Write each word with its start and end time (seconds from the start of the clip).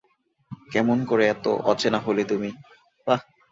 কেমন 0.69 0.97
করে 1.05 1.23
এত 1.27 1.45
অচেনা 1.71 1.99
হলে 2.05 2.23
তুমি? 2.25 2.49